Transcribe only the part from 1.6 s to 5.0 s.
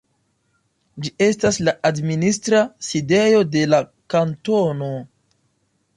la administra sidejo de la kantono.